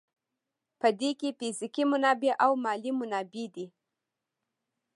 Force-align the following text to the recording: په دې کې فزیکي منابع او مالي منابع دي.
په 0.79 0.87
دې 0.99 1.11
کې 1.19 1.29
فزیکي 1.37 1.83
منابع 1.91 2.33
او 2.45 2.51
مالي 2.63 2.91
منابع 2.99 3.45
دي. 3.55 3.65